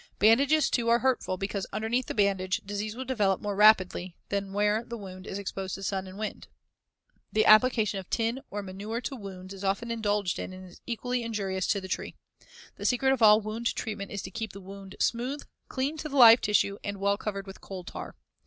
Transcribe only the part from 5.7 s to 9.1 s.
to the sun and wind. The application of tin or manure